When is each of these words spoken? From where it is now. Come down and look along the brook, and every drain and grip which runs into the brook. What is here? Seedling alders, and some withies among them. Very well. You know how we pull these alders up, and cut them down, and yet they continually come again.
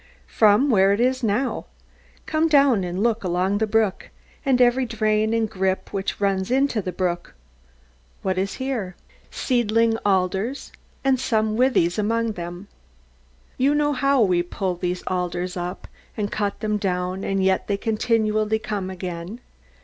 From 0.25 0.71
where 0.71 0.93
it 0.93 0.99
is 0.99 1.21
now. 1.21 1.67
Come 2.25 2.47
down 2.47 2.83
and 2.83 3.03
look 3.03 3.23
along 3.23 3.59
the 3.59 3.67
brook, 3.67 4.09
and 4.43 4.59
every 4.59 4.83
drain 4.83 5.31
and 5.31 5.47
grip 5.47 5.93
which 5.93 6.19
runs 6.19 6.49
into 6.49 6.81
the 6.81 6.91
brook. 6.91 7.35
What 8.23 8.39
is 8.39 8.55
here? 8.55 8.95
Seedling 9.29 9.97
alders, 9.97 10.71
and 11.03 11.19
some 11.19 11.55
withies 11.55 11.99
among 11.99 12.31
them. 12.31 12.65
Very 12.65 12.65
well. 12.65 13.55
You 13.59 13.75
know 13.75 13.93
how 13.93 14.21
we 14.23 14.41
pull 14.41 14.73
these 14.73 15.03
alders 15.05 15.55
up, 15.55 15.87
and 16.17 16.31
cut 16.31 16.61
them 16.61 16.77
down, 16.77 17.23
and 17.23 17.43
yet 17.43 17.67
they 17.67 17.77
continually 17.77 18.57
come 18.57 18.89
again. 18.89 19.39